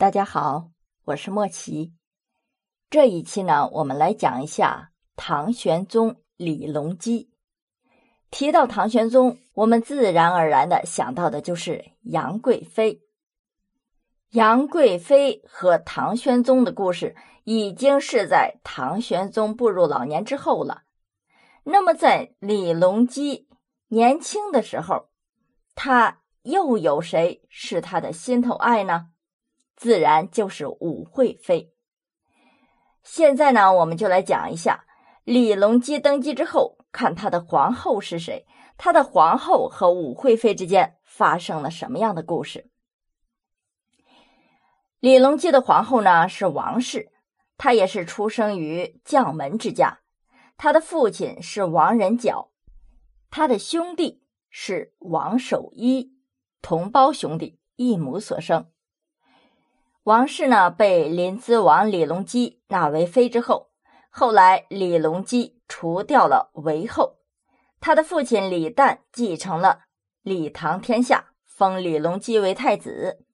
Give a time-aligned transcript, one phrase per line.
[0.00, 0.70] 大家好，
[1.04, 1.92] 我是莫奇。
[2.88, 7.30] 这一期呢，我们来讲一下唐玄宗李隆基。
[8.30, 13.02] 提到唐玄宗，我们自然而然的想到的就是杨贵妃。
[14.30, 17.14] 杨贵妃和唐玄宗的故事，
[17.44, 20.84] 已经是在唐玄宗步入老年之后了。
[21.62, 23.50] 那么，在李隆基
[23.88, 25.10] 年轻的时候，
[25.74, 29.09] 他又有谁是他的心头爱呢？
[29.80, 31.72] 自然就是武惠妃。
[33.02, 34.84] 现在呢，我们就来讲一下
[35.24, 42.70] 李隆基登基之后，看他的皇后是谁，他的皇后和武惠妃之间发生了什么样的故事。
[44.98, 47.10] 李隆基的皇后呢是王氏，
[47.56, 50.00] 她也是出生于将门之家，
[50.58, 52.50] 她的父亲是王仁角，
[53.30, 56.12] 他的兄弟是王守一，
[56.60, 58.69] 同胞兄弟，一母所生。
[60.10, 63.68] 王氏呢，被临淄王李隆基纳为妃之后，
[64.10, 67.18] 后来李隆基除掉了韦后，
[67.78, 69.82] 他的父亲李旦继承了
[70.22, 73.24] 李唐天下，封李隆基为太子。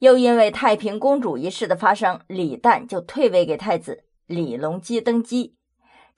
[0.00, 5.56] 又因为太平公主一事的发生，李旦就退位给太子，李隆基登基，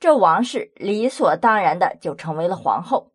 [0.00, 3.12] 这王氏理所当然的就成为了皇后。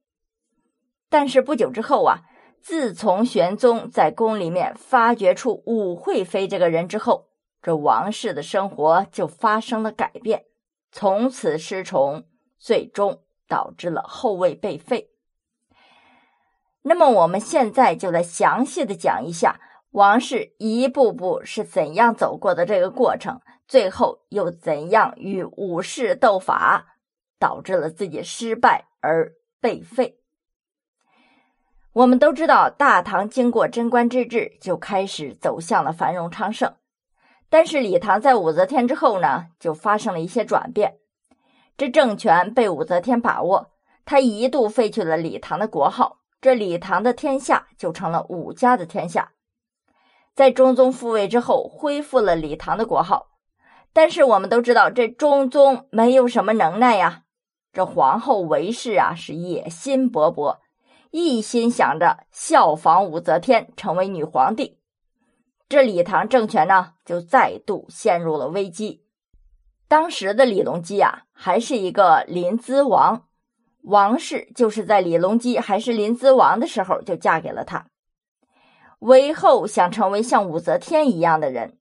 [1.09, 2.19] 但是不久之后啊。
[2.67, 7.29] 自从玄宗在宫里面发掘出武惠妃这个人之后，
[7.61, 10.43] 这王氏的生活就发生了改变，
[10.91, 12.25] 从此失宠，
[12.59, 15.11] 最终导致了后位被废。
[16.81, 26.97] 那么我们现在就来详细的讲一下王氏一步步是怎样走过的这个过程，最后又怎样与武士斗法，
[27.39, 29.31] 导致了自己失败而
[29.61, 30.19] 被废。
[31.97, 36.71] 我们都知道，大唐经过贞观之治就开始走向了繁荣昌盛。
[37.49, 40.97] 但是李唐在武则天之后呢，就发生了一些转变。
[41.75, 43.71] 这政权被武则天把握，
[44.05, 49.31] 他一度废去了李唐的国号，这李唐的天下就成了武家的天下。
[50.35, 53.29] 在中宗复位之后，恢复了李唐的国号。
[53.91, 57.23] 但是我们都知道，这中宗没有什么能耐呀，
[57.73, 60.57] 这皇后韦氏啊是野心勃勃。
[61.11, 64.77] 一心想着效仿武则天成为女皇帝，
[65.69, 69.03] 这李唐政权呢就再度陷入了危机。
[69.87, 73.27] 当时的李隆基啊还是一个临淄王，
[73.83, 77.87] 王氏就是在李隆基还是临淄王的时候就嫁给了他。
[78.99, 81.77] 韦后想成为像武则天一样的人，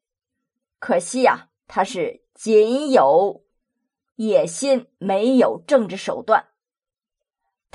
[0.78, 3.42] 可惜呀，他是仅有
[4.16, 6.44] 野心，没有政治手段。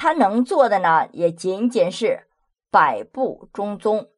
[0.01, 2.25] 她能做的呢，也仅仅是
[2.72, 4.09] 摆布中宗，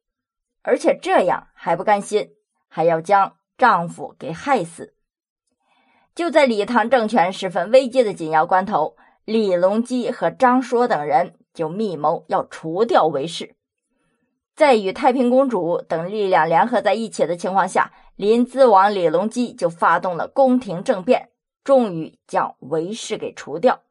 [0.62, 2.30] 而且这样还不甘心，
[2.68, 4.94] 还要将丈夫给害死。
[6.14, 8.96] 就在李唐政权十分危机的紧要关头，
[9.26, 13.54] 李隆基和张说等人就密谋要除掉韦氏。
[14.56, 21.28] 在与太平公主等力量联合在一起的情况下，临淄王李隆基就发动了宫廷政变，
[21.62, 23.82] 终于将韦氏给除掉。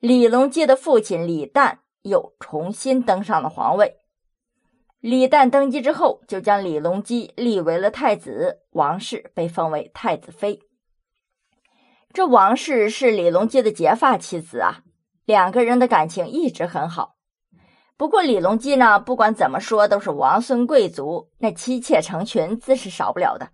[0.00, 3.96] 李隆基的父亲李旦又重新登上了皇位。
[5.00, 10.60] 李旦登基之后，就将李隆基立为了太子，王氏被封为太子妃。
[12.12, 14.82] 这王氏是李隆基的结发妻子啊，
[15.24, 17.16] 两个人的感情一直很好。
[17.96, 23.50] 不过李隆基呢，不管怎么说都是王孙贵族，那妻妾成群自是少不了的。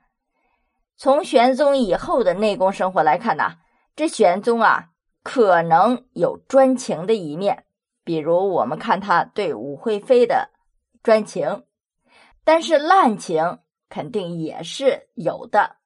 [0.99, 3.57] 从玄宗以后的内宫生活来看呐，
[3.97, 4.91] 这玄宗啊。
[5.25, 7.65] 可能有专情的一面，
[8.05, 10.51] 比如我们看他对武惠妃的
[11.03, 11.65] 专情，
[12.45, 15.77] 但是滥情肯定也是有的。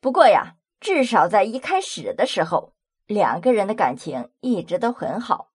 [0.00, 2.74] 不过呀，至少在一开始的时候，
[3.06, 5.50] 两个人的感情一直都很好。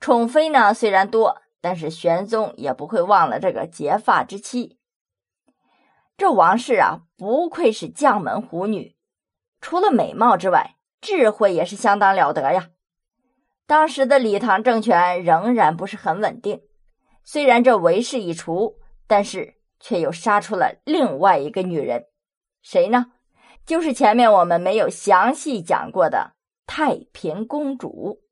[0.00, 4.80] 宠妃呢虽然多，但是玄宗也不会忘了这个结发之妻。
[6.16, 8.96] 这王氏啊，不愧是将门虎女，
[9.60, 10.73] 除了美貌之外。
[11.04, 12.70] 智慧也是相当了得呀。
[13.66, 16.62] 当时的李唐政权仍然不是很稳定，
[17.22, 22.06] 虽然这韦氏已除，但是却又杀出了另外一个女人，
[22.62, 23.12] 谁呢？
[23.66, 26.32] 就是前面我们没有详细讲过的
[26.66, 28.22] 太平公主。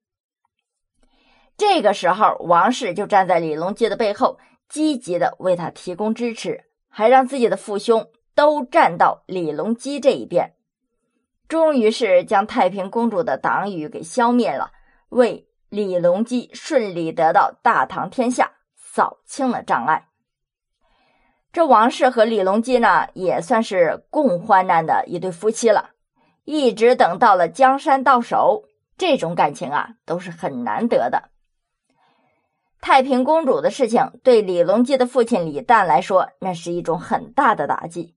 [1.59, 4.39] 这个时候，王氏就站在李隆基的背后，
[4.69, 10.55] 积极的为他提供支持，还让自己的父兄都站到李隆基这一边。
[11.53, 14.73] 终于是将太平公主的党羽给消灭了，
[15.11, 20.09] 为李隆基顺利得到大唐天下扫清了障碍。
[21.53, 25.91] 这王氏和李隆基呢，也算是共患难的一对夫妻了。
[26.45, 28.65] 一直等到了江山到手，
[28.97, 31.29] 这种感情啊，都是很难得的。
[32.81, 38.15] 太平公主的事情对李隆基的父亲李旦来说，那是一种很大的打击。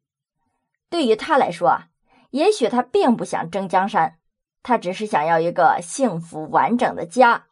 [0.90, 1.88] 对于他来说啊，
[2.36, 4.20] 也许他并不想争江山，
[4.62, 7.46] 他只是想要一个幸福完整的家，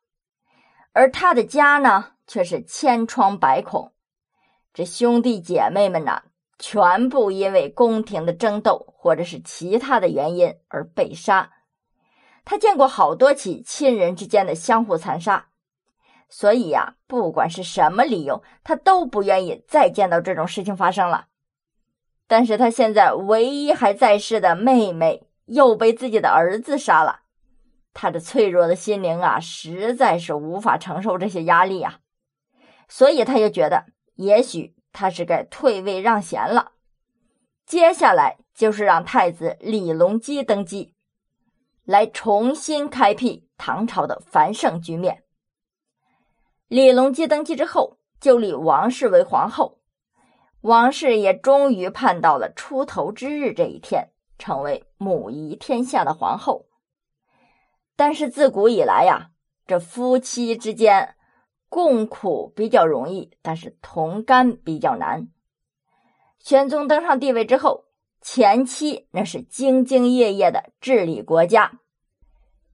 [0.91, 3.93] 而他的家呢，却是千疮百孔。
[4.73, 6.23] 这兄弟姐妹们呐，
[6.59, 11.49] 全部因为宫廷的争斗或者是其他的原因而被杀。
[12.43, 15.47] 他见过好多起亲人之间的相互残杀，
[16.27, 21.27] 所以呀，不管是什么理由，他都不愿意再见到这种事情发生了。
[22.33, 27.19] 但是他现在唯一还在世的妹妹又被自己的儿子杀了，
[27.93, 31.99] 他的脆弱的心灵啊，实在是无法承受这些压力呀，
[32.89, 33.85] 所以他就觉得。
[34.15, 36.71] 也许他是该退位让贤了，
[37.67, 40.95] 接下来就是让太子李隆基登基，
[41.83, 45.23] 来重新开辟唐朝的繁盛局面。
[46.67, 49.77] 李隆基登基之后，就立王氏为皇后，
[50.63, 56.65] 王氏也终于盼到了出头之日这一天，成为母仪天下的皇后。
[57.95, 59.31] 但是自古以来呀，
[59.67, 61.15] 这夫妻之间。
[61.67, 65.29] 共苦比较容易，但是同甘比较难。
[66.37, 67.85] 玄宗登上帝位之后，
[68.21, 71.79] 前期那是兢兢业业的治理国家，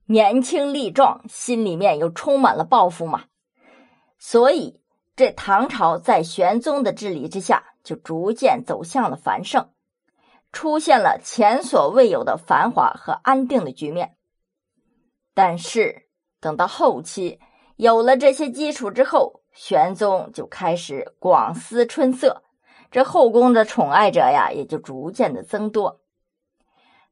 [0.04, 3.24] 年轻力壮，心里面又充满了抱负嘛。
[4.18, 4.82] 所以，
[5.16, 9.70] 这唐朝在玄宗的治理之下，就逐渐走向了繁盛，
[10.52, 14.16] 出现了前所未有的繁华和安定的局面。
[15.34, 16.08] 但是，
[16.40, 17.40] 等到后期，
[17.76, 22.42] 有了这些基础之后，玄宗就开始广思春色，
[22.90, 26.00] 这后宫的宠爱者呀也就逐渐的增多。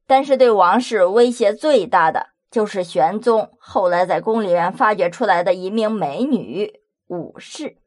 [0.07, 7.79] 但是对王室威胁最大的就是玄宗后来在宫里面发掘出来的一名美女武氏。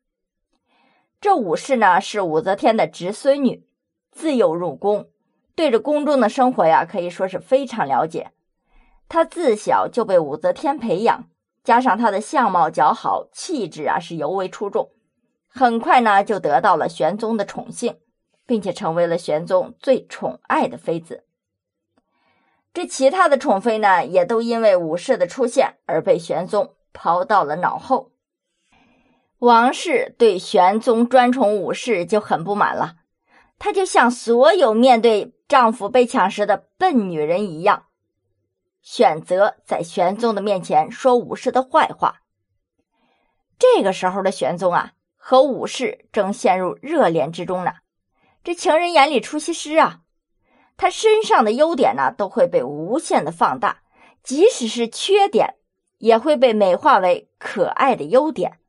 [1.21, 3.63] 这武氏呢是武则天的侄孙女，
[4.11, 5.07] 自幼入宫，
[5.53, 8.31] 对着宫中的生活呀可以说是非常了解。
[9.07, 11.29] 她自小就被武则天培养。
[11.63, 14.89] 加上她的相貌姣好，气质啊是尤为出众，
[15.47, 17.99] 很快呢就得到了玄宗的宠幸，
[18.47, 21.23] 并且成为了玄宗最宠爱的妃子。
[22.73, 28.09] 这其他的宠妃呢，也都因为武氏的出现而被玄宗抛到了脑后。
[29.41, 32.97] 王氏对玄宗专宠武氏就很不满了，
[33.57, 37.85] 她就像所有面对丈夫被抢时的笨女人一样。
[38.83, 42.21] 选择在玄宗的面前说武氏的坏话。
[43.57, 47.73] 这个时候的玄宗啊，和武氏正陷入热恋之中呢。
[48.43, 50.01] 这情人眼里出西施啊，
[50.77, 53.81] 他身上的优点呢，都会被无限的放大，
[54.21, 55.55] 即使是缺点，
[55.97, 58.59] 也会被美化为可爱的优点。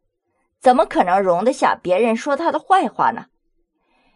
[0.63, 3.27] 怎么可能容得下别人说他的坏话呢？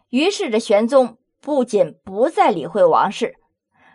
[0.09, 3.35] 于是这玄宗不仅不再理会王氏，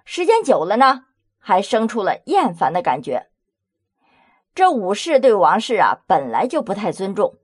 [0.04, 1.06] 时间久了呢。
[1.44, 3.26] 还生出了厌烦的感觉。
[4.54, 7.38] 这武士对王氏啊本来就不太尊重，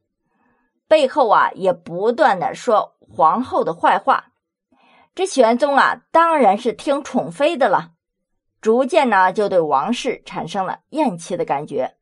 [0.87, 4.27] 背后啊也不断的说皇后的坏话。
[5.17, 7.91] 这玄宗啊当然是听宠妃的了，
[8.61, 11.97] 逐渐呢就对王氏产生了厌弃的感觉，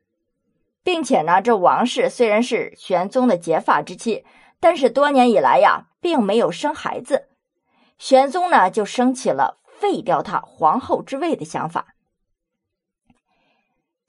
[0.86, 4.24] 并且呢这王氏虽然是玄宗的结发之妻，
[4.60, 7.26] 但是多年以来呀并没有生孩子，
[7.98, 9.58] 玄宗呢就生起了。
[9.78, 11.88] 废掉他皇后之位的想法，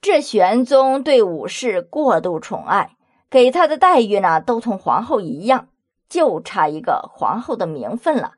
[0.00, 2.96] 这玄宗对武氏过度宠爱，
[3.28, 5.68] 给他的待遇呢都同皇后一样，
[6.08, 8.32] 就差一个皇后的名分了。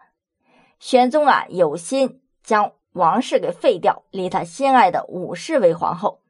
[0.81, 6.21] 玄宗啊有心将王氏给废掉，立他心爱的武氏为皇后，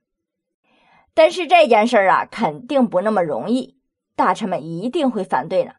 [1.21, 3.77] 但是这件事儿啊肯定不那么容易，
[4.17, 5.77] 大臣们一定会反对的。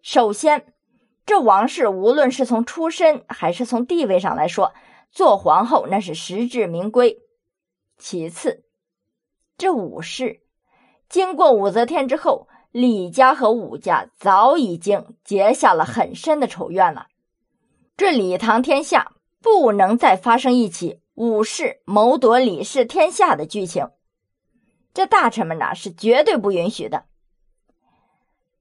[0.00, 0.72] 首先。
[1.26, 4.72] 这王氏无论是从出身还是从地位上来说，
[5.10, 7.18] 做皇后那是实至名归。
[7.98, 8.64] 其次，
[9.58, 10.40] 这武氏
[11.08, 17.08] 经过武则天之后，李家和武家早已经结下了很深的仇怨了。
[17.96, 23.90] 这李唐天下不能再发生一起武氏谋夺李氏天下的剧情，
[24.96, 27.04] 这大臣们呐是绝对不允许的。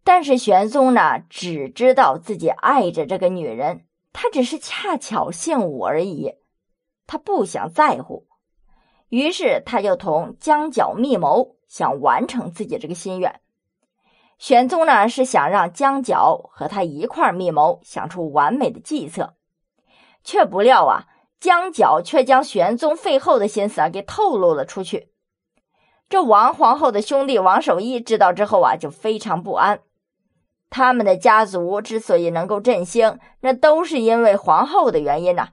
[0.03, 6.33] 但是玄宗呢，只知道自己爱着这个女人，他只是恰巧姓武而已，
[7.07, 8.27] 他不想在乎，
[9.07, 13.39] 于是他就同江角密谋，想完成自己这个心愿。
[14.37, 19.35] 玄宗呢是想让江角和他一块密谋，想出完美的计策，
[20.25, 21.07] 却不料啊，
[21.39, 25.13] 江角却将玄宗废后的心思啊给透露了出去。
[26.07, 29.79] 这王皇后的兄弟王守义知道之后啊，就非常不安。
[30.69, 35.50] 他们的家族之所以能够振兴，那都是因为皇后的原因呐。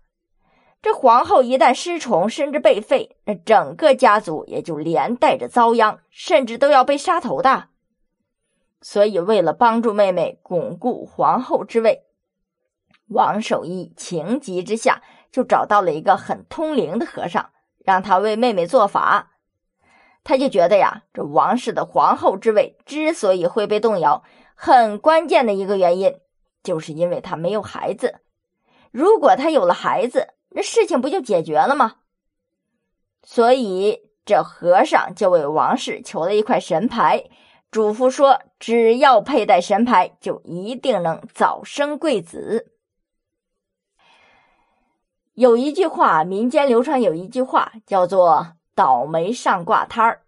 [0.82, 7.68] 这皇后一旦失宠，甚至被废，那整个家族也就连带着遭殃，甚至都要被杀头的。
[8.80, 12.02] 所以，为了帮助妹妹巩固皇后之位，
[13.06, 17.50] 王守义情急之下就找到了一个很通灵的和尚，
[17.84, 19.31] 让他为妹妹做法。
[20.24, 24.22] 他就觉得呀，这王室的皇后之位之所以会被动摇，
[24.54, 26.20] 很关键的一个原因，
[26.62, 28.20] 就是因为他没有孩子。
[28.90, 31.96] 如果他有了孩子，那事情不就解决了吗？
[33.24, 37.24] 所以这和尚就为王氏求了一块神牌，
[37.70, 42.72] 嘱咐说，只要佩戴神牌，就一定能早生贵子。
[45.34, 50.22] 有一句话，民间流传有一句话叫做“倒霉上挂摊儿”，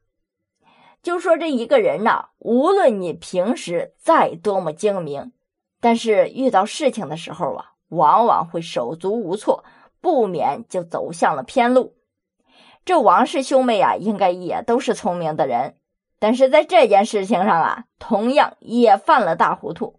[1.03, 5.33] 就说这一个人呐，无论你平时再多么精明，
[5.81, 9.65] 但是遇到事情的时候啊，往往会手足无措。
[10.01, 11.95] 不免就走向了偏路。
[12.85, 15.79] 这王氏兄妹啊，应该也都是聪明的人，
[16.19, 19.99] 但是在这件事情上啊，同样也犯了大糊涂。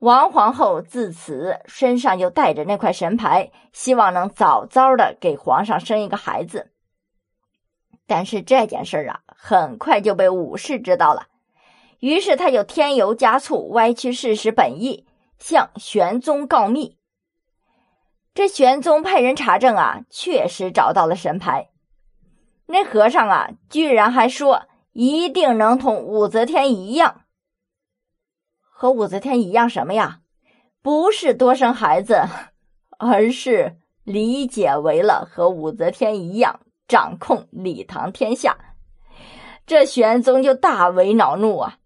[0.00, 6.72] 王皇后自此身上就带着那块神牌，希望能早早的给皇上生一个孩子。
[8.06, 11.28] 但是这件事儿啊，很快就被武士知道了，
[12.00, 15.06] 于是他就添油加醋，歪曲事实本意，
[15.38, 16.98] 向玄宗告密。
[18.34, 21.70] 这玄宗派人查证啊，确实找到了神牌。
[22.66, 27.22] 那和尚啊，居然还说一定能同武则天一样，
[28.58, 30.20] 和武则天一样什么呀？
[30.82, 32.22] 不是多生孩子，
[32.98, 38.56] 而是理解为了和武则天一样掌控李唐天下。
[39.66, 41.78] 这玄宗就大为恼怒啊！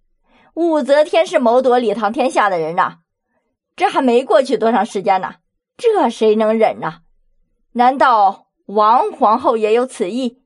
[0.54, 2.98] 武则天是谋夺李唐天下的人呐，
[3.76, 5.36] 这还没过去多长时间呢。
[5.76, 7.02] 这谁能忍呢？
[7.72, 10.42] 难道王皇后也有此意？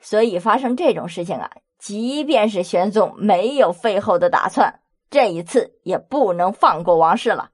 [0.00, 7.50] 所以发生这种事情啊，即便是玄宗没有废后的打算，这一次也不能放过王氏了。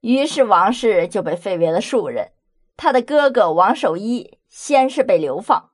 [0.00, 2.32] 于是王氏就被废为了庶人，
[2.76, 5.70] 他的哥哥王守一先是被流放，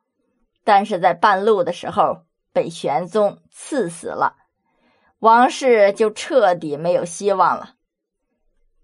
[0.64, 4.36] 但是在半路的时候被玄宗赐死了，
[5.20, 7.76] 王氏就彻底没有希望了。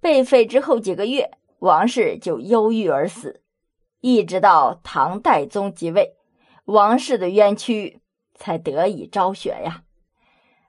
[0.00, 3.42] 被废之后几个月，王氏就忧郁而死，
[4.00, 6.16] 一直到唐代宗即位，
[6.64, 8.00] 王氏的冤屈
[8.34, 9.82] 才得以昭雪呀。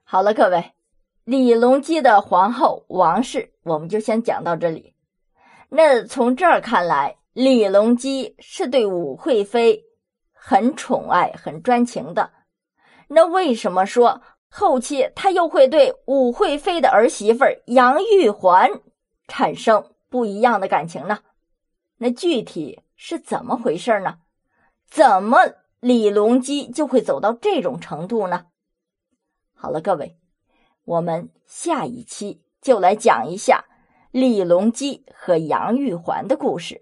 [0.03, 0.73] 好了，各位，
[1.23, 4.93] 李隆基的皇后王氏，我们就先讲到这里。
[5.69, 9.85] 那从这儿看来，李隆基是对武惠妃
[10.33, 12.31] 很宠爱、很专情的。
[13.07, 18.69] 那为什么说后期他又会对武惠妃的儿媳妇杨玉环？
[19.27, 21.19] 产生不一样的感情呢？
[21.97, 24.17] 那具体是怎么回事呢？
[24.85, 25.37] 怎么
[25.79, 28.47] 李隆基就会走到这种程度呢？
[29.53, 30.17] 好了，各位，
[30.83, 33.63] 我们下一期就来讲一下
[34.11, 36.81] 李隆基和杨玉环的故事。